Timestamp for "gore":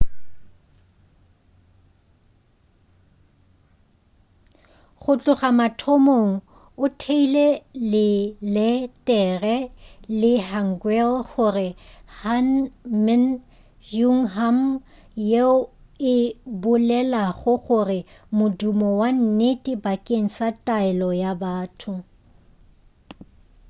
11.31-11.69, 17.65-17.99